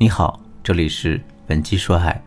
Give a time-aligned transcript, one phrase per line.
[0.00, 2.22] 你好，这里是文姬说爱，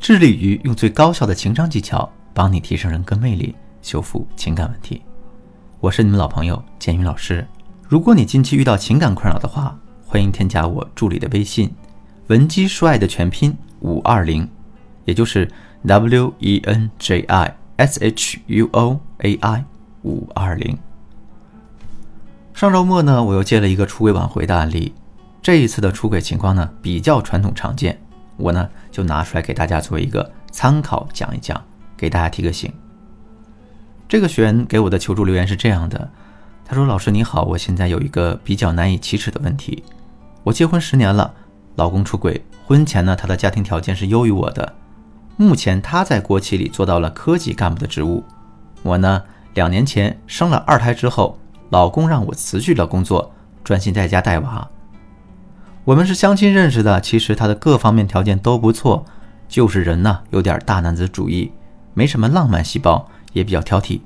[0.00, 5.00] 致力于用最高效的情商技巧帮你提升人格魅力，修复情感问题。
[5.78, 7.46] 我是你们老朋友建宇老师。
[7.88, 11.72] 如果你近期遇到情感困扰的话，欢迎添加我助理的微信
[12.26, 14.50] “文姬说爱”的全拼五二零，
[15.04, 15.48] 也就是
[15.84, 19.64] W E N J I S H U O A I
[20.02, 20.76] 五二零。
[22.52, 24.92] 上周末呢，我又接了一个出轨挽回的案例。
[25.46, 27.96] 这一次的出轨情况呢比较传统常见，
[28.36, 31.62] 我呢就拿出来给大家做一个参考讲一讲，
[31.96, 32.72] 给大家提个醒。
[34.08, 36.10] 这个学员给我的求助留言是这样的，
[36.64, 39.84] 他说：“老师你好，我现在有一个比较难以启齿的问题，
[40.42, 41.32] 我结婚十年了，
[41.76, 44.74] 老公出轨，婚前呢他的家庭条件是优于我的，
[45.36, 48.24] 目前他在国企里做到了科级干部的职务，
[48.82, 49.22] 我呢
[49.54, 51.38] 两年前生了二胎之后，
[51.70, 53.32] 老公让我辞去了工作，
[53.62, 54.68] 专心在家带娃。”
[55.86, 59.04] 我们是相亲认识的，其实他的各方面条件都不错，
[59.48, 61.52] 就是人呢有点大男子主义，
[61.94, 64.00] 没什么浪漫细胞，也比较挑剔。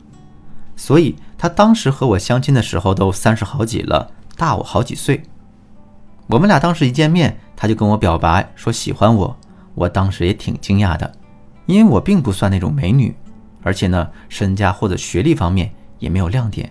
[0.77, 5.23] 所以他当时和我相亲的时候都三十好几了，大我好几岁。
[6.27, 9.34] 我们俩当时一见面，他就跟我表白说喜欢我，
[9.75, 11.11] 我当时也挺惊讶的，
[11.64, 13.17] 因为我并不算那种美女，
[13.62, 16.70] 而且呢身家或者学历方面也没有亮点。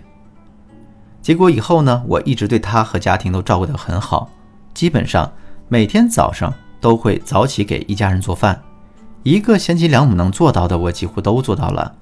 [1.20, 4.30] 结果以后呢，我一直对他和家庭都照顾得很好。
[4.80, 5.30] 基本上
[5.68, 6.50] 每天早上
[6.80, 8.62] 都会早起给一家人做饭，
[9.22, 11.94] 一个贤妻良母能做到的，我几乎都做到了。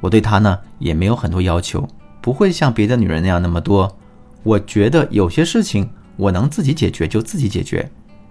[0.00, 1.86] 我对他呢也没有很多要求，
[2.20, 3.96] 不会像别的女人那样那么多。
[4.42, 7.88] 我觉得有些事情我能自己解决就自己解决，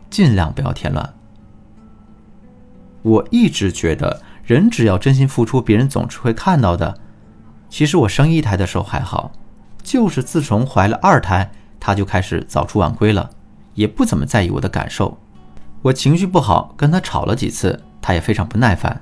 [0.09, 1.13] 尽量不要添乱。
[3.03, 6.93] 我一直觉得人只要真心付出，别人总是会看到的。
[7.69, 9.31] 其实我生一胎的时候还好，
[9.81, 13.29] 就是自从怀了二胎，他就开始早出晚归了。
[13.73, 15.17] 也不怎么在意我的感受，
[15.81, 19.01] 我情绪不好，跟他吵了几次，他也非常不耐烦。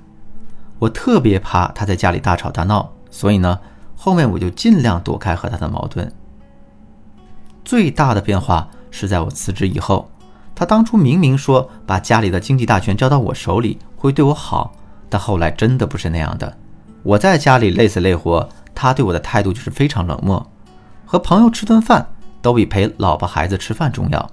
[0.77, 3.59] 我特别怕他在家里大吵大闹，所以呢，
[3.95, 6.11] 后面我就尽量躲开和他的矛盾。
[7.65, 10.09] 最大的变化是在我辞职以后，
[10.55, 14.73] 他当初明明说把家里的经济大权交到我手里会对我好，
[15.09, 16.57] 但后来真的不是那样的。
[17.03, 20.49] 我在家里累死累活，他对我的态度就是非常冷漠，
[21.05, 22.07] 和朋友吃顿饭
[22.41, 24.31] 都比陪老婆孩子吃饭重要。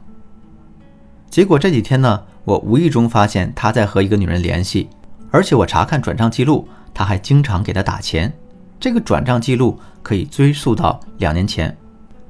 [1.31, 4.89] 结果这几天呢，我无意中发现他在和一个女人联系，
[5.31, 8.33] 而且我查看转账记录，他还经常给她打钱。
[8.79, 11.77] 这个转账记录可以追溯到两年前，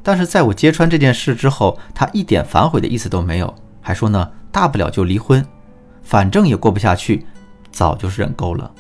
[0.03, 5.45] 但是在我揭穿这件事之后，他一点反悔的意思都没有，还说呢，大不了就离婚，
[6.03, 7.27] 反正也过不下去，
[7.71, 8.71] 早就是忍够了。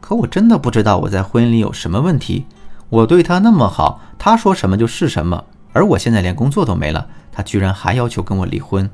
[0.00, 2.46] 可我真的不知道我在婚姻里有什么问题，
[2.88, 5.44] 我对他那么好，他说什么就是什么，
[5.76, 7.06] 而我现在连工作都没了。
[7.30, 8.88] 他居然还要求跟我离婚，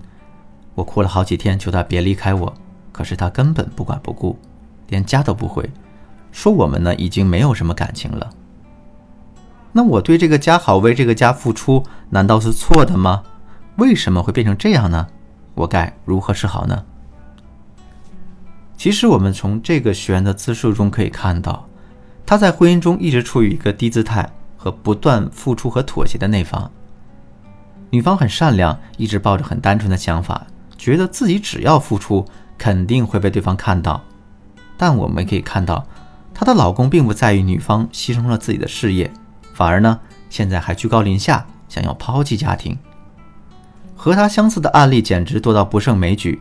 [0.74, 2.52] 我哭了好几天，求他别离开我。
[2.90, 4.36] 可是他根本不管不顾，
[4.88, 5.70] 连家都不回，
[6.32, 8.28] 说我们呢已经没有什么感情了。
[9.70, 13.22] 那我对这个家好，为这个家付出，难道是错的吗？
[13.76, 15.06] 为什么会变成这样呢？
[15.54, 16.84] 我该如何是好呢？
[18.76, 21.68] 其实我们从这个学员的自述中可以看到，
[22.26, 24.28] 他在婚姻中一直处于一个低姿态
[24.62, 26.70] 和不断付出和妥协的那方。
[27.90, 30.46] 女方很善良，一直抱着很单纯的想法，
[30.78, 32.24] 觉得自己只要付出，
[32.56, 34.00] 肯定会被对方看到。
[34.76, 35.84] 但我们可以看到，
[36.32, 39.12] 她的老公并不在意女方牺牲了自己的事业，
[39.52, 39.98] 反而呢，
[40.30, 42.78] 现在还居高临下，想要抛弃家庭。
[43.96, 46.40] 和她相似的案例简直多到不胜枚举。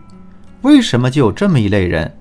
[0.62, 2.16] 为什么就有这么一类人？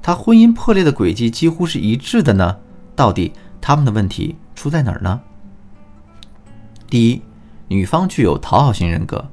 [0.00, 2.56] 他婚姻破裂的轨迹几乎是一致的呢？
[2.94, 5.20] 到底他们的问题出在哪儿呢？
[6.92, 7.22] 第一。
[7.68, 9.30] 女方具有讨好型人格，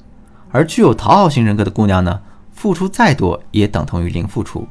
[0.49, 2.21] 而具有讨好型人格的姑娘呢，
[2.53, 4.65] 付出再多也等同于零付出。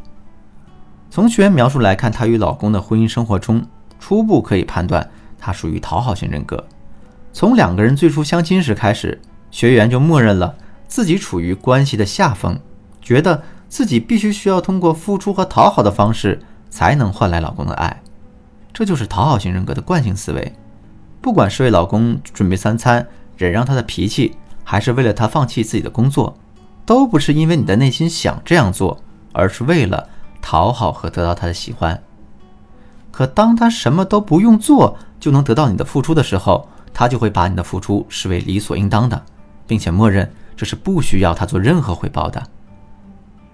[1.10, 3.62] 从学员描述来看，她与老公的婚姻生活中，
[4.00, 5.06] 初步可以判断
[5.38, 6.66] 她属于讨好型人格。
[7.30, 9.20] 从两个人最初相亲时开始，
[9.50, 10.56] 学员就默认了
[10.86, 12.58] 自己处于关系的下风，
[13.02, 18.00] 觉得自己必须需要通过付出和讨好的方式才能换来老公的爱，
[18.72, 20.54] 这就是讨好型人格的惯性思维。
[21.20, 23.06] 不管是为老公准备三餐，
[23.36, 26.36] 忍让他的脾气，还是为了他放弃自己的工作，
[26.86, 29.00] 都不是因为你的内心想这样做，
[29.32, 30.08] 而是为了
[30.40, 32.02] 讨好和得到他的喜欢。
[33.10, 39.20] 可当他什么都不用做就能得到你的付出的时候，他就会把你的付出视为理所应当的，
[39.66, 42.42] 并且默认这是不需要他做任何回报的。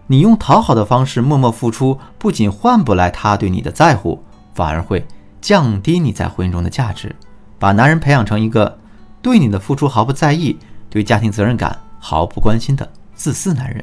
[0.07, 4.23] 你用讨好的方式默默付出，不仅换不来他对你的在乎，
[4.55, 5.07] 反而会
[5.41, 7.17] 降低你在婚姻中的价值，
[7.65, 8.79] 把男人培养成一个。
[9.23, 10.59] 对你的付出毫不在意，
[10.91, 13.83] 对家庭责任感毫不关心的自私男人。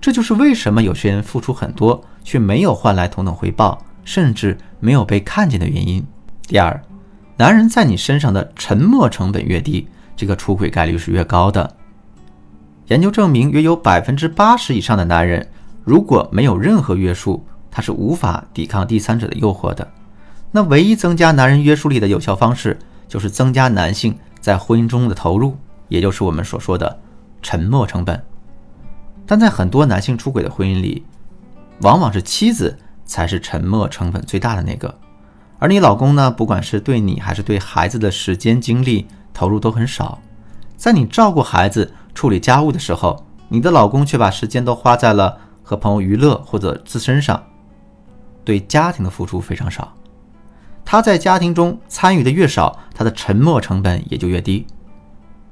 [0.00, 6.04] 这就是为什么有些人付出很多却没有换来同等回报，甚至没有被看见的原因。
[6.48, 6.82] 第二，
[7.36, 9.86] 男人在你身上的沉默成本越低，
[10.16, 11.76] 这个出轨概率是越高的。
[12.88, 15.48] 研究证明，约有百分之八十以上的男人，
[15.84, 19.86] 如果没有任何约束，他是无法抵抗第三者的诱惑的。
[20.56, 25.54] 那唯一增加男人约束力的有效方式，就是增加男性在婚姻中的投入，
[25.88, 26.98] 也就是我们所说的
[27.42, 28.24] 沉默成本。
[29.26, 31.04] 但在很多男性出轨的婚姻里，
[31.82, 32.74] 往往是妻子
[33.04, 34.98] 才是沉默成本最大的那个，
[35.58, 40.18] 而你老公呢，不管是对你还是对孩子的时间精力投入都很少，
[40.74, 41.92] 在你照顾孩子。
[42.14, 47.42] 处理家务的时候，你的老公却把时间都花在了和朋友娱乐或者自身上，
[48.42, 49.92] 对家庭的付出非常少。
[50.86, 54.64] 他在家庭中参与的越少，他的沉默成本也就越低。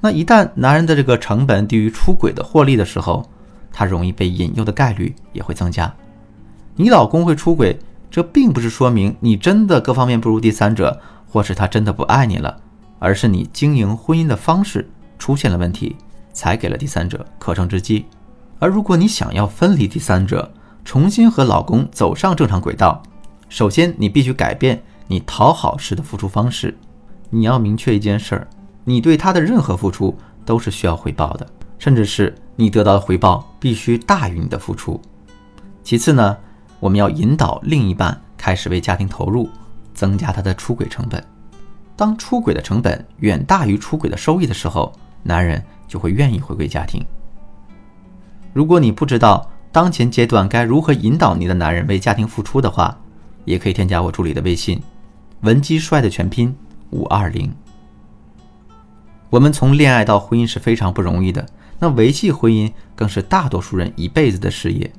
[0.00, 3.28] 那一旦男人的这个成本低于出轨的获利的时候，
[3.70, 5.94] 他容易被引诱的概率也会增加。
[6.76, 7.78] 你老公会出轨，
[8.10, 10.98] 这并不是说明你真的各方面不如第三者，
[11.28, 12.56] 或是他真的不爱你了，
[12.98, 14.88] 而是你经营婚姻的方式
[15.18, 15.96] 出现了问题。
[16.36, 18.06] 才给了第三者可乘之机，
[18.58, 20.52] 而如果你想要分离第三者，
[20.84, 23.00] 重新和老公走上正常轨道，
[23.48, 26.76] 首先你必须改变你讨好式的付出方式。
[27.30, 28.48] 你要明确一件事儿：
[28.84, 31.46] 你对他的任何付出都是需要回报的，
[31.78, 35.00] 甚至是你得到的回报必须大于你的付出。
[35.82, 36.36] 其次呢，
[36.80, 39.48] 我们要引导另一半开始为家庭投入，
[39.92, 41.22] 增加他的出轨成本。
[41.96, 44.92] 当出轨的成本远大于出轨的收益的时候，
[45.22, 45.62] 男人。
[45.86, 47.04] 就会愿意回归家庭。
[48.52, 52.98] 如果你不知道当前阶段该如何引导你的男人为家庭付出的话，
[53.44, 54.82] 也可以添加我助理的微信
[55.44, 56.54] “文姬帅”的全拼
[56.90, 57.54] 五二零。
[59.30, 61.46] 我们从恋爱到婚姻是非常不容易的，
[61.78, 64.90] 那维系婚姻更是大多数人一辈子的事业。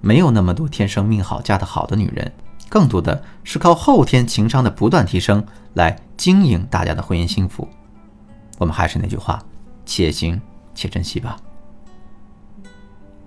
[0.00, 2.32] 没有那么多天生命好嫁得好的女人，
[2.68, 5.44] 更多的是靠后天情商的不断提升
[5.74, 7.68] 来经营大家的婚姻幸福。
[8.58, 9.42] 我们还是那句话。
[9.84, 10.40] 且行
[10.76, 11.36] 且珍惜吧。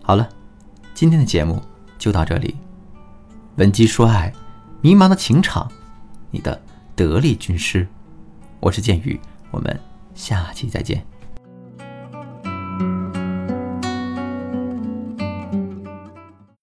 [0.02, 0.28] 好了，
[0.94, 1.62] 今天的节目
[1.98, 2.56] 就到这里。
[3.58, 4.34] 文姬说爱，
[4.80, 5.70] 迷茫的情场，
[6.36, 6.62] 你的
[6.98, 7.88] 得力军师，
[8.60, 9.18] 我是剑宇，
[9.52, 9.80] 我们
[10.16, 11.02] 下期再见。